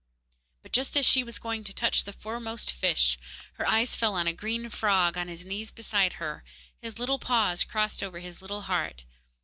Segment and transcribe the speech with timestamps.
[0.63, 3.19] But just as she was going to touch the foremost fish,
[3.59, 6.43] her eyes fell on a green frog on his knees beside her,
[6.81, 9.03] his little paws crossed over his little heart.